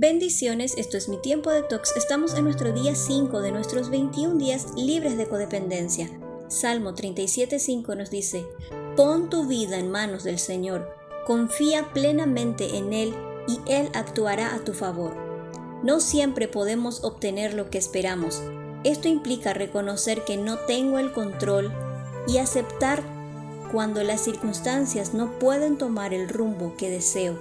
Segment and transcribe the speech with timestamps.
[0.00, 1.94] Bendiciones, esto es mi tiempo de tox.
[1.94, 6.08] Estamos en nuestro día 5 de nuestros 21 días libres de codependencia.
[6.48, 8.46] Salmo 37.5 nos dice,
[8.96, 10.88] Pon tu vida en manos del Señor,
[11.26, 13.14] confía plenamente en Él
[13.46, 15.14] y Él actuará a tu favor.
[15.82, 18.40] No siempre podemos obtener lo que esperamos.
[18.84, 21.70] Esto implica reconocer que no tengo el control
[22.26, 23.02] y aceptar
[23.70, 27.38] cuando las circunstancias no pueden tomar el rumbo que deseo.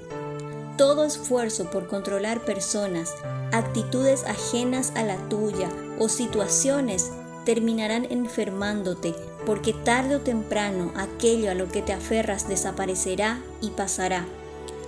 [0.80, 3.14] Todo esfuerzo por controlar personas,
[3.52, 5.68] actitudes ajenas a la tuya
[6.00, 7.12] o situaciones
[7.44, 9.14] terminarán enfermándote
[9.46, 14.24] porque tarde o temprano aquello a lo que te aferras desaparecerá y pasará.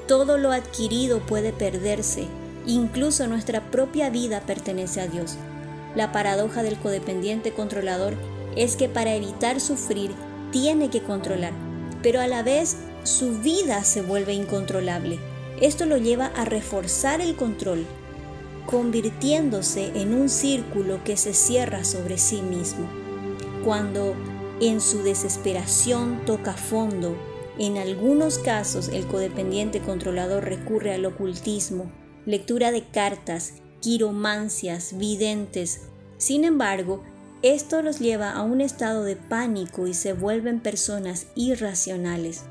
[0.08, 2.26] Todo lo adquirido puede perderse,
[2.66, 5.36] incluso nuestra propia vida pertenece a Dios.
[5.94, 8.14] La paradoja del codependiente controlador
[8.56, 10.12] es que para evitar sufrir
[10.54, 11.52] tiene que controlar,
[12.02, 15.31] pero a la vez su vida se vuelve incontrolable.
[15.62, 17.86] Esto lo lleva a reforzar el control,
[18.66, 22.90] convirtiéndose en un círculo que se cierra sobre sí mismo.
[23.64, 24.16] Cuando
[24.60, 27.16] en su desesperación toca fondo,
[27.60, 31.92] en algunos casos el codependiente controlador recurre al ocultismo,
[32.26, 35.82] lectura de cartas, quiromancias, videntes.
[36.18, 37.04] Sin embargo,
[37.44, 42.46] esto los lleva a un estado de pánico y se vuelven personas irracionales.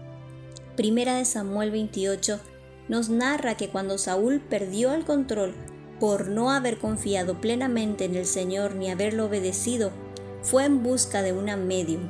[0.77, 2.41] Primera de Samuel 28
[2.91, 5.55] nos narra que cuando Saúl perdió el control
[6.01, 9.93] por no haber confiado plenamente en el Señor ni haberlo obedecido,
[10.43, 12.09] fue en busca de una medium.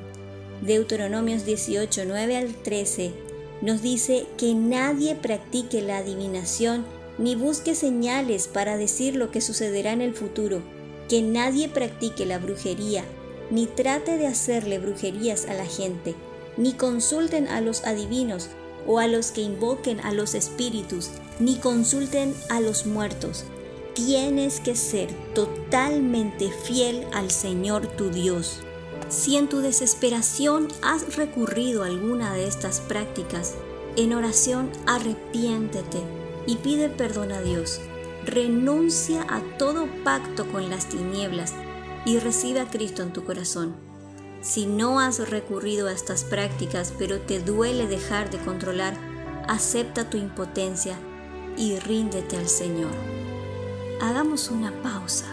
[0.62, 3.12] Deuteronomios 18, 9 al 13
[3.60, 6.86] nos dice que nadie practique la adivinación
[7.18, 10.62] ni busque señales para decir lo que sucederá en el futuro,
[11.10, 13.04] que nadie practique la brujería,
[13.50, 16.14] ni trate de hacerle brujerías a la gente,
[16.56, 18.48] ni consulten a los adivinos,
[18.86, 23.44] o a los que invoquen a los espíritus, ni consulten a los muertos.
[23.94, 28.60] Tienes que ser totalmente fiel al Señor tu Dios.
[29.08, 33.54] Si en tu desesperación has recurrido a alguna de estas prácticas,
[33.96, 36.00] en oración arrepiéntete
[36.46, 37.80] y pide perdón a Dios.
[38.24, 41.54] Renuncia a todo pacto con las tinieblas
[42.04, 43.89] y recibe a Cristo en tu corazón.
[44.42, 48.94] Si no has recurrido a estas prácticas pero te duele dejar de controlar,
[49.48, 50.96] acepta tu impotencia
[51.56, 52.92] y ríndete al Señor.
[54.00, 55.26] Hagamos una pausa.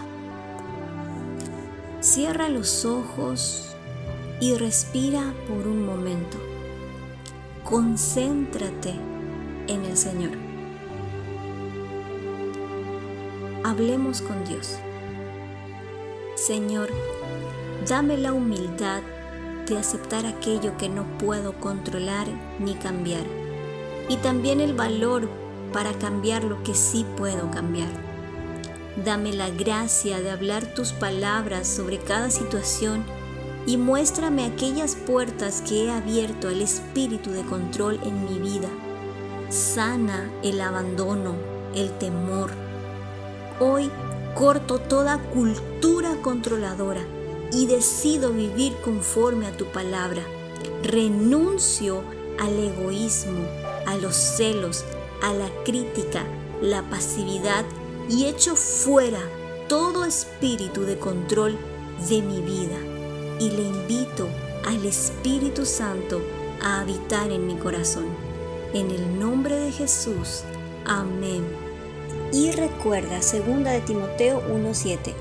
[2.02, 3.76] Cierra los ojos
[4.42, 6.38] y respira por un momento.
[7.64, 8.94] Concéntrate
[9.68, 10.32] en el Señor.
[13.64, 14.78] Hablemos con Dios.
[16.36, 16.90] Señor,
[17.88, 19.02] Dame la humildad
[19.66, 22.28] de aceptar aquello que no puedo controlar
[22.60, 23.24] ni cambiar.
[24.10, 25.30] Y también el valor
[25.72, 27.88] para cambiar lo que sí puedo cambiar.
[29.06, 33.06] Dame la gracia de hablar tus palabras sobre cada situación
[33.66, 38.68] y muéstrame aquellas puertas que he abierto al espíritu de control en mi vida.
[39.48, 41.36] Sana el abandono,
[41.74, 42.52] el temor.
[43.62, 43.90] Hoy
[44.36, 47.17] corto toda cultura controladora
[47.52, 50.24] y decido vivir conforme a tu palabra.
[50.84, 52.04] Renuncio
[52.40, 53.46] al egoísmo,
[53.86, 54.86] a los celos,
[55.22, 56.24] a la crítica,
[56.62, 57.66] la pasividad
[58.10, 59.20] y echo fuera
[59.68, 61.58] todo espíritu de control
[62.10, 62.78] de mi vida
[63.40, 64.28] y le invito
[64.66, 66.22] al Espíritu Santo
[66.62, 68.06] a habitar en mi corazón.
[68.74, 70.44] En el nombre de Jesús.
[70.86, 71.44] Amén.
[72.34, 75.14] Y recuerda 2 de Timoteo 1:7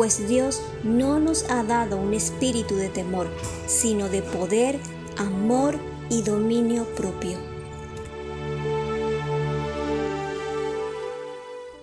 [0.00, 3.28] pues Dios no nos ha dado un espíritu de temor,
[3.66, 4.80] sino de poder,
[5.18, 5.74] amor
[6.08, 7.49] y dominio propio.